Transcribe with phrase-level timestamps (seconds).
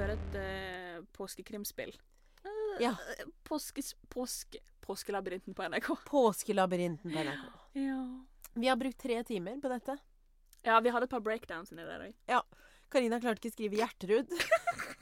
[0.00, 1.92] høre et uh, påskekrimspill.
[2.44, 2.94] Uh, Ja.
[3.44, 5.90] Påskes, påske, påskelabyrinten på NRK.
[6.10, 7.44] Påskelabyrinten på NRK.
[7.78, 7.98] Ja.
[8.54, 9.98] Vi har brukt tre timer på dette.
[10.66, 12.40] ja, vi hadde et par breakdowns inni der òg.
[12.90, 14.32] Karina klarte ikke å skrive Gjertrud.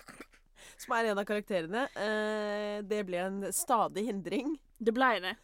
[0.82, 1.84] Som er en av karakterene.
[1.96, 5.36] Eh, det ble en stadig hindring, Det blei det.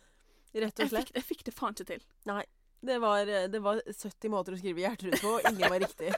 [0.53, 1.07] rett og Jeg slett.
[1.07, 2.03] fikk, jeg fikk det faen ikke til.
[2.83, 6.11] Det var, det var 70 måter å skrive Gjertrud på, og ingen var riktig.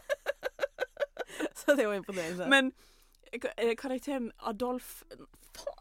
[1.61, 2.49] Så det var imponerende.
[2.51, 2.94] Men eh,
[3.41, 5.03] karakteren Adolf
[5.57, 5.81] Faen.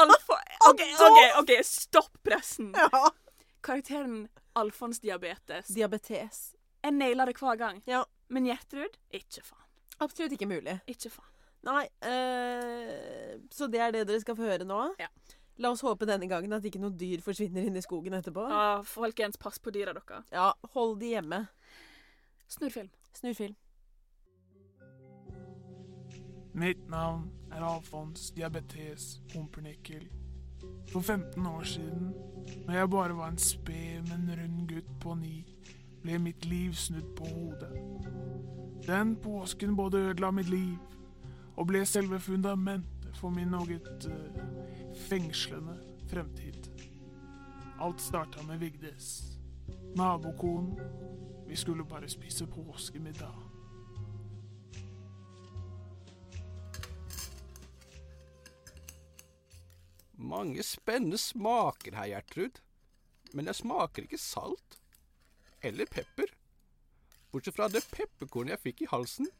[0.00, 0.36] Alfa
[0.70, 2.72] OK, OK, ok, stopp pressen.
[2.76, 3.10] ja.
[3.60, 5.68] Karakteren Alfons Diabetes.
[5.68, 6.54] Diabetes.
[6.82, 7.82] Jeg nailer det hver gang.
[7.86, 8.04] Ja.
[8.32, 9.66] Men Gjertrud ikke faen.
[10.00, 10.78] Absolutt ikke mulig.
[10.88, 11.26] Ikke faen.
[11.66, 14.78] Nei, øh, så det er det dere skal få høre nå.
[15.00, 15.10] Ja.
[15.60, 18.46] La oss håpe denne gangen at ikke noe dyr forsvinner inn i skogen etterpå.
[18.48, 20.30] Ja, folkens, pass på dyra deres.
[20.32, 21.42] Ja, hold de hjemme.
[22.48, 22.88] Snurrfilm.
[23.12, 23.58] Snurrfilm.
[26.52, 30.08] Mitt navn er Alfons Diabetes Humpernickel.
[30.92, 32.14] For 15 år siden,
[32.66, 35.44] når jeg bare var en sped, men rund gutt på ni,
[36.02, 37.70] ble mitt liv snudd på hodet.
[38.86, 40.78] Den påsken både ødela mitt liv
[41.56, 44.40] og ble selve fundamentet for min noe uh,
[45.06, 45.76] fengslende
[46.10, 46.66] fremtid.
[47.80, 49.38] Alt starta med Vigdis.
[49.96, 50.74] Nabokonen.
[51.48, 53.49] Vi skulle bare spise påskemiddag.
[60.20, 62.60] Mange spennende smaker her, Gjertrud.
[63.32, 64.76] Men jeg smaker ikke salt.
[65.64, 66.32] Eller pepper.
[67.30, 69.30] Bortsett fra det pepperkornet jeg fikk i halsen.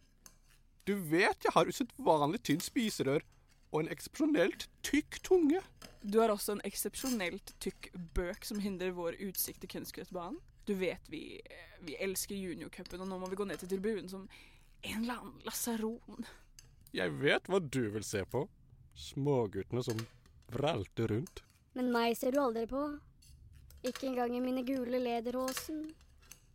[0.88, 3.24] Du vet jeg har usedvanlig tynt spiserør
[3.70, 5.60] og en eksepsjonelt tykk tunge.
[6.02, 10.40] Du har også en eksepsjonelt tykk bøk som hindrer vår utsikt til kunstgressbanen.
[10.66, 11.40] Du vet vi,
[11.82, 14.26] vi elsker juniorcupen, og nå må vi gå ned til tribunen som
[14.86, 16.26] en eller annen lasaron.
[16.94, 18.44] Jeg vet hva du vil se på.
[18.98, 20.00] Småguttene som
[20.52, 21.42] vralter rundt.
[21.78, 22.82] Men meg ser du aldri på.
[23.86, 25.84] Ikke engang i mine gule lederhosen.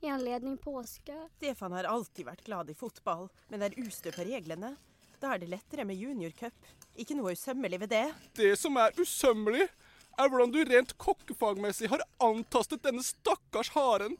[0.04, 1.16] I anledning påske.
[1.38, 4.76] Stefan har alltid vært glad i fotball, men er ustø på reglene.
[5.22, 6.70] Da er det lettere med juniorcup.
[7.00, 8.06] Ikke noe usømmelig ved det.
[8.38, 9.66] Det som er usømmelig,
[10.16, 14.18] er hvordan du rent kokkefagmessig har antastet denne stakkars haren.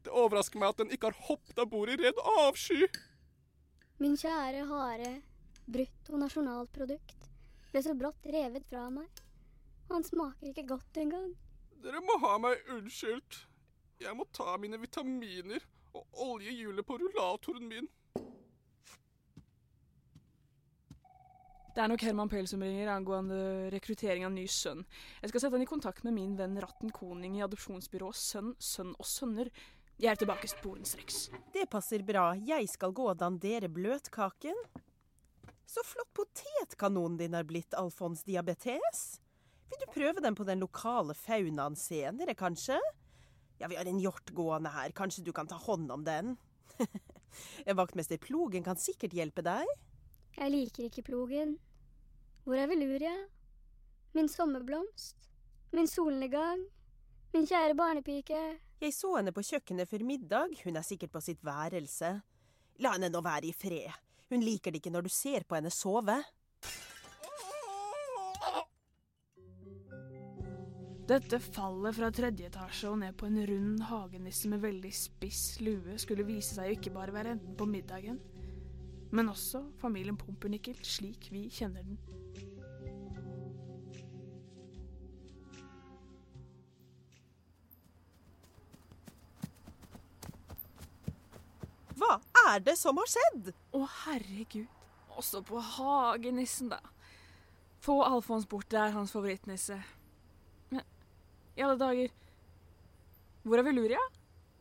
[0.00, 2.88] Det overrasker meg at den ikke har hoppet av bordet i ren avsky.
[4.00, 5.10] Min kjære hare,
[5.68, 7.29] brutto nasjonalprodukt,
[7.70, 9.22] ble så brått revet fra meg.
[9.90, 11.32] Han smaker ikke godt engang.
[11.82, 13.44] Dere må ha meg unnskyldt.
[14.00, 15.64] Jeg må ta mine vitaminer
[15.96, 17.88] og olje hjulet på rullatoren min.
[21.70, 24.82] Det er nok Herman Pell som ringer angående rekruttering av ny sønn.
[25.22, 28.90] Jeg skal sette han i kontakt med min venn Ratten Koning i adopsjonsbyrået Sønn, Sønn
[28.98, 29.52] og Sønner.
[30.00, 31.28] Jeg er tilbake sporenstreks.
[31.54, 32.32] Det passer bra.
[32.34, 34.58] Jeg skal gå og dandere bløtkaken.
[35.70, 39.20] Så flott potetkanonen din er blitt, Alfons Diabetes.
[39.70, 42.80] Vil du prøve den på den lokale faunaen senere, kanskje?
[43.60, 44.90] Ja, vi har en hjort gående her.
[44.98, 46.34] Kanskje du kan ta hånd om den?
[47.80, 49.70] Vaktmester Plogen kan sikkert hjelpe deg.
[50.40, 51.54] Jeg liker ikke plogen.
[52.42, 53.14] Hvor er Veluria?
[54.18, 55.30] Min sommerblomst?
[55.70, 56.66] Min solnedgang?
[57.30, 58.42] Min kjære barnepike?
[58.82, 60.58] Jeg så henne på kjøkkenet før middag.
[60.64, 62.16] Hun er sikkert på sitt værelse.
[62.82, 64.09] La henne nå være i fred.
[64.30, 66.20] Hun liker det ikke når du ser på henne sove.
[71.10, 75.96] Dette fallet fra tredje etasje og ned på en rund hagenisse med veldig spiss lue
[75.98, 78.20] skulle vise seg å ikke bare være enden på middagen,
[79.10, 81.98] men også familien Pumpernickel slik vi kjenner den.
[92.54, 93.52] Er det som har skjedd?
[93.76, 94.68] Å, herregud.
[95.20, 96.80] Også på hagenissen, da.
[97.80, 99.78] Få Alfons bort, det er hans favorittnisse.
[100.70, 100.84] Men
[101.56, 102.12] i alle dager
[103.42, 104.00] Hvor er Veluria?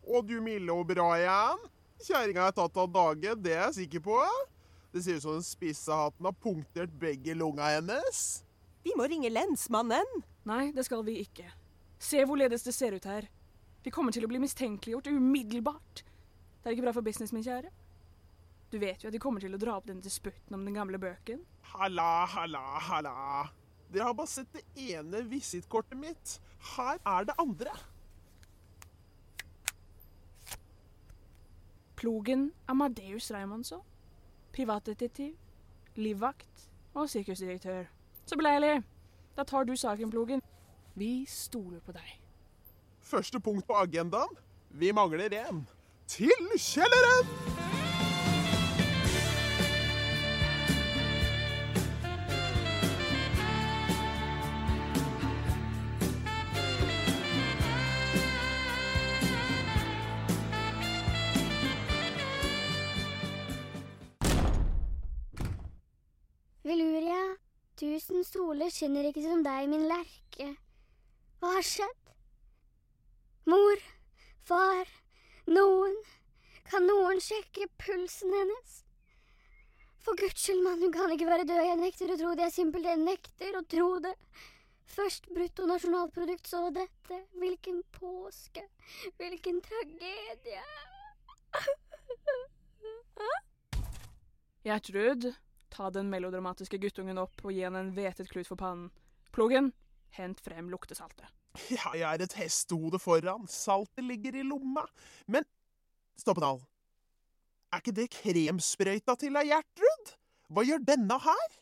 [0.08, 0.74] Å, du milde
[1.20, 1.66] igjen
[2.00, 4.20] Kjerringa er tatt av dage, det er jeg sikker på.
[4.94, 8.22] Det ser ut som den spisse hatten har punktert begge lunga hennes.
[8.88, 10.24] Vi må ringe lensmannen.
[10.48, 11.46] Nei, det skal vi ikke.
[12.00, 13.28] Se hvorledes det ser ut her.
[13.84, 16.06] Vi kommer til å bli mistenkeliggjort umiddelbart.
[16.64, 17.70] Det er ikke bra for business, min kjære.
[18.72, 21.00] Du vet jo at de kommer til å dra opp den disputten om den gamle
[21.02, 21.42] bøken.
[21.74, 23.14] Halla, halla, halla.
[23.90, 26.36] Dere har bare sett det ene visittkortet mitt.
[26.76, 27.74] Her er det andre.
[31.98, 33.82] Plogen Amadeus Raimondsson.
[34.54, 35.34] Privatdetektiv,
[35.96, 37.90] livvakt og sirkusdirektør.
[38.26, 38.84] Så beleilig.
[39.38, 40.42] Da tar du saken, Plogen.
[40.94, 42.18] Vi stoler på deg.
[43.02, 44.38] Første punkt på agendaen.
[44.70, 45.66] Vi mangler en.
[46.08, 47.49] Til kjelleren!
[68.30, 70.52] Soler skinner ikke som deg, min lerke.
[71.42, 72.12] Hva har skjedd?
[73.50, 73.82] Mor,
[74.46, 74.86] far,
[75.50, 75.96] noen,
[76.70, 78.76] kan noen sjekke pulsen hennes?
[80.06, 82.58] For guds skyld, mann, hun kan ikke være død, jeg nekter å tro det, jeg
[82.60, 84.14] simpelthen nekter å tro det.
[84.90, 87.18] Først bruttonasjonalprodukt, så dette.
[87.42, 88.64] Hvilken påske,
[89.18, 90.64] hvilken tragedie.
[94.70, 95.32] Gjertrud,
[95.74, 98.90] ta den melodramatiske guttungen opp og gi han en hvetet klut for pannen.
[99.36, 99.72] Plogen,
[100.18, 101.28] hent frem luktesaltet.
[101.74, 103.48] Ja, jeg er et hestehode foran.
[103.50, 104.86] Saltet ligger i lomma.
[105.28, 105.48] Men
[106.20, 106.62] stopp en hal.
[107.74, 110.14] Er ikke det kremsprøyta til ei Gjertrud?
[110.50, 111.58] Hva gjør denne her?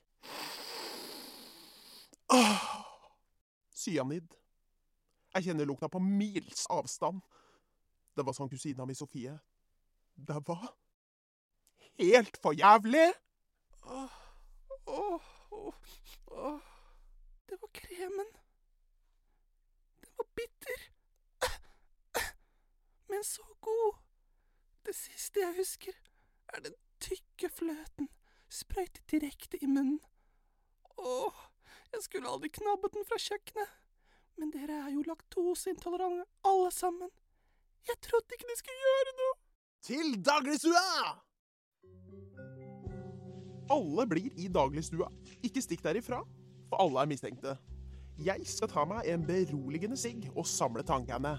[2.36, 2.68] Åh.
[3.75, 4.36] Cyanid.
[5.36, 7.19] Jeg kjenner lukta på mils avstand.
[8.15, 9.36] Det var sånn kusina mi Sofie.
[10.18, 10.71] Det var
[12.01, 13.12] helt for jævlig!
[13.88, 14.10] Åh,
[14.86, 15.74] åh, åh,
[16.25, 16.60] åh.
[17.45, 18.31] Det var kremen.
[20.01, 20.89] Den var bitter.
[23.07, 23.94] Men så god.
[24.84, 25.95] Det siste jeg husker,
[26.54, 28.10] er den tykke fløten
[28.50, 30.00] sprøytet direkte i munnen.
[30.98, 31.44] Åh,
[31.94, 33.75] jeg skulle aldri knabbet den fra kjøkkenet.
[34.38, 37.12] Men dere er jo laktoseintolerante alle sammen.
[37.88, 39.38] Jeg trodde ikke de skulle gjøre noe.
[39.88, 41.26] Til dagligstua!
[43.73, 45.09] Alle blir i dagligstua.
[45.45, 46.21] Ikke stikk derifra,
[46.69, 47.57] for alle er mistenkte.
[48.23, 51.35] Jeg skal ta meg en beroligende sigg og samle tankene.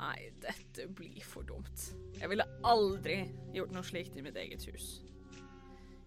[0.00, 1.90] Nei, dette blir for dumt.
[2.16, 3.18] Jeg ville aldri
[3.52, 5.00] gjort noe slikt i mitt eget hus.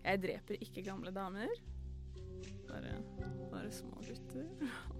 [0.03, 1.51] Jeg dreper ikke gamle damer.
[2.69, 2.97] Bare,
[3.51, 4.47] bare små gutter.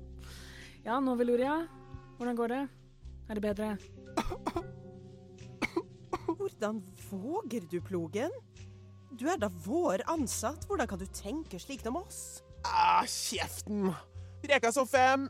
[0.84, 1.62] Ja, nå, Veloria.
[2.18, 2.64] Hvordan går det?
[3.32, 3.68] Er det bedre?
[6.28, 8.36] Hvordan våger du, Plogen?
[9.20, 10.66] Du er da vår ansatt.
[10.66, 12.42] Hvordan kan du tenke slikt om oss?
[12.66, 13.94] Ah, kjeften!
[14.44, 15.30] Reka som fem.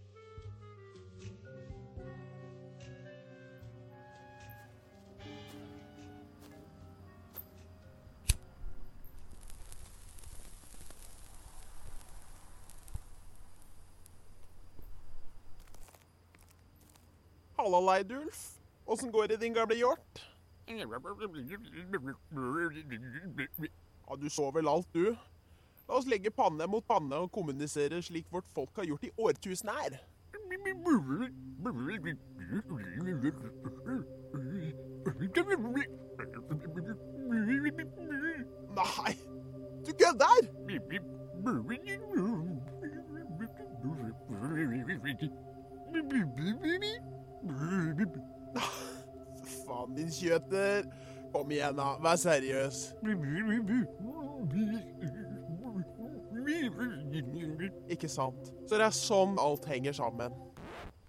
[17.57, 18.49] Halla, Leidulf.
[18.85, 20.32] Åssen går det, din gamle hjort?
[24.09, 25.15] Ja, du så vel alt, du.
[25.87, 29.99] La oss legge panne mot panne og kommunisere slik vårt folk har gjort i årtusener.
[38.73, 39.13] Nei,
[39.85, 40.39] du kødder!
[49.83, 50.85] Faen, din kjøter.
[51.33, 51.97] Kom igjen, da.
[51.99, 52.93] Vær seriøs.
[57.89, 58.51] Ikke sant?
[58.67, 60.35] Så det er sånn alt henger sammen.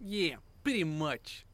[0.00, 1.44] Yeah, pretty much.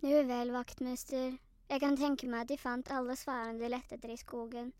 [0.00, 1.36] Nu vel, vaktmester.
[1.70, 4.72] Jeg kan tenke meg at de fant alle svarene de lette etter i skogen.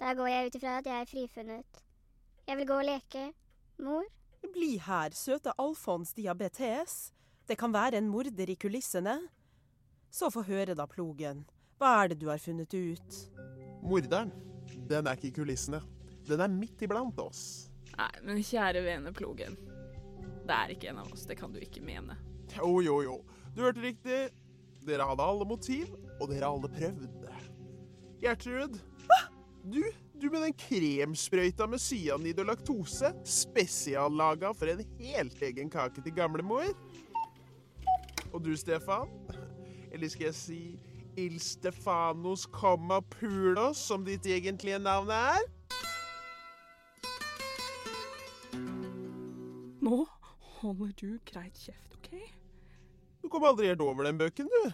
[0.00, 1.84] Da går jeg ut ifra at jeg er frifunnet.
[2.48, 3.30] Jeg vil gå og leke.
[3.78, 4.08] Mor?
[4.52, 7.12] Bli her, søte Alfons diabetes.
[7.48, 9.16] Det kan være en morder i kulissene.
[10.12, 11.44] Så få høre da, Plogen.
[11.80, 13.18] Hva er det du har funnet ut?
[13.82, 14.30] Morderen,
[14.90, 15.80] den er ikke i kulissene.
[16.28, 17.70] Den er midt iblant oss.
[17.96, 19.56] Nei, men kjære vene Plogen.
[20.42, 22.18] Det er ikke en av oss, det kan du ikke mene.
[22.56, 23.18] Jo, jo, jo.
[23.56, 24.20] Du hørte riktig.
[24.82, 27.34] Dere hadde alle motiv, og dere alle prøvde.
[28.22, 28.78] Gjertrud,
[29.70, 29.82] du,
[30.22, 36.14] du med den kremsprøyta med cyanid og laktose, spesiallaga for en helt egen kake til
[36.14, 36.68] gamlemor.
[38.30, 39.10] Og du, Stefan,
[39.90, 40.60] eller skal jeg si
[41.18, 45.42] Il Stefanos Comma Pulos, som ditt egentlige navn er?
[49.82, 49.98] Nå
[50.62, 52.14] holder du greit kjeft, OK?
[53.22, 54.72] Du kom aldri helt over den bøken, du.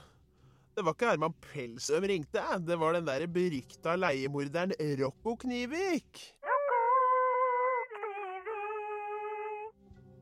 [0.78, 4.70] Det var ikke Herman Pels som ringte, det var den der berykta leiemorderen
[5.00, 6.20] Rocco Knivik.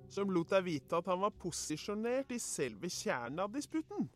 [0.09, 4.09] Som lot deg vite at han var posisjonert i selve kjernen av disputten.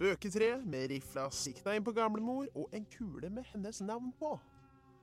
[0.00, 4.38] Bøketre med rifla sikta inn på gamlemor og en kule med hennes navn på.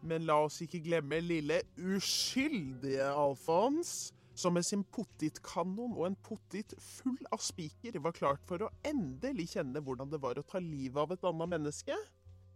[0.01, 6.73] Men la oss ikke glemme lille uskyldige Alfons, som med sin pottitkanon og en pottit
[6.81, 10.97] full av spiker var klart for å endelig kjenne hvordan det var å ta livet
[11.03, 11.97] av et annet menneske.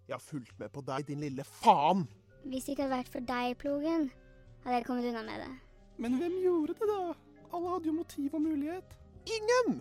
[0.05, 2.05] Jeg har fulgt med på deg, din lille faen!
[2.45, 4.09] Hvis det ikke hadde vært for deg, Plogen,
[4.65, 5.53] hadde jeg kommet unna med det.
[6.01, 7.15] Men hvem gjorde det, da?
[7.55, 8.97] Alle hadde jo motiv og mulighet.
[9.37, 9.79] Ingen!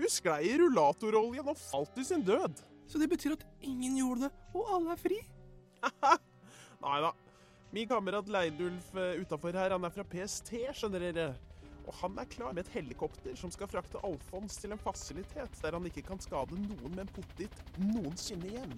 [0.00, 2.60] Hun sklei i rullatoroljen og falt i sin død.
[2.88, 5.20] Så det betyr at ingen gjorde det, og alle er fri?
[6.84, 7.12] Nei da.
[7.72, 11.30] Min kamerat Leidulf utafor her, han er fra PST, skjønner dere.
[11.88, 15.72] Og han er klar med et helikopter som skal frakte Alfons til en fasilitet der
[15.72, 18.74] han ikke kan skade noen med en pottit noensinne igjen.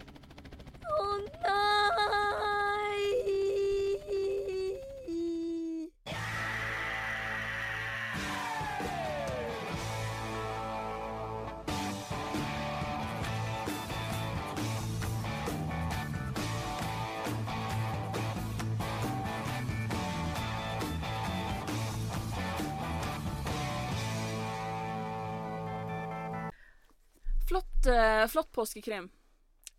[27.49, 29.11] Flott, uh, flott påskekrim.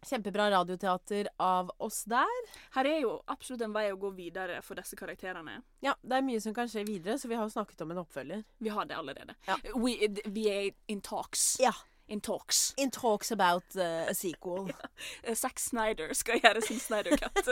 [0.05, 2.27] Kjempebra radioteater av oss der.
[2.75, 5.57] Her er jo absolutt en vei å gå videre for disse karakterene.
[5.81, 8.03] Ja, det er mye som kan skje videre, så vi har jo snakket om en
[8.03, 8.43] oppfølger.
[8.61, 9.33] Vi har det allerede.
[9.47, 9.57] Ja.
[9.73, 9.95] We,
[10.29, 11.55] vi er in talks.
[11.63, 11.73] Ja.
[12.07, 12.75] In talks.
[12.77, 14.69] In talks about uh, a sequel.
[15.25, 15.35] ja.
[15.35, 17.49] Zack Snyder skal gjøre sin Snyder-katt.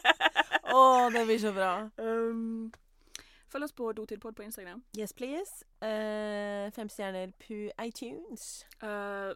[0.72, 1.74] Å, det blir så bra.
[3.52, 4.84] Følg oss på Dotidpod på Instagram.
[4.98, 5.64] Yes, please.
[5.82, 8.66] Uh, fem stjerner på iTunes.
[8.82, 9.32] Uh,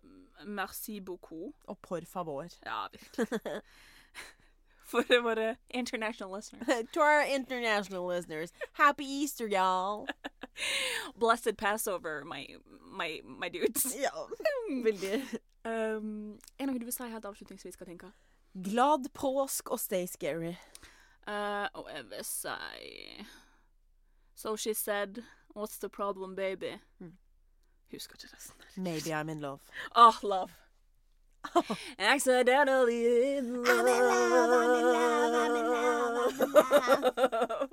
[0.47, 1.55] merci beaucoup.
[1.65, 2.49] Og por favor.
[2.67, 3.63] Ja, virkelig.
[4.87, 6.69] For våre international listeners.
[6.93, 10.07] to our international listeners, happy Easter, y'all.
[11.19, 12.47] Blessed Passover, my,
[12.99, 13.97] my, my dudes.
[13.97, 14.11] ja,
[14.85, 15.25] veldig.
[15.65, 18.13] Um, er det noe du vil si helt avslutningsvis, Katinka?
[18.55, 20.55] Glad påsk og stay scary.
[21.27, 23.27] Uh, og jeg vil si
[24.37, 25.25] So she said,
[25.55, 26.79] what's the problem, baby?
[27.03, 27.13] Mm.
[27.91, 28.55] Husker ikke resten.
[28.77, 29.61] Maybe I'm in love.
[29.95, 30.51] Oh, love.
[31.99, 33.79] Accidentally in love.
[33.79, 37.71] I'm in love, I'm in love, I'm in love.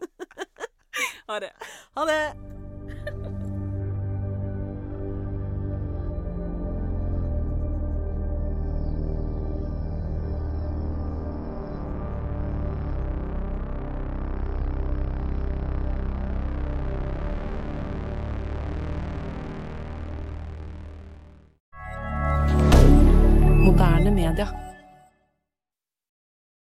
[1.28, 1.52] ha det.
[1.96, 2.63] Ha det!